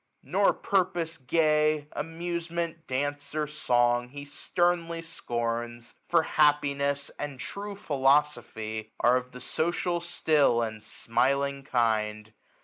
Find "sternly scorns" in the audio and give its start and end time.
4.25-5.91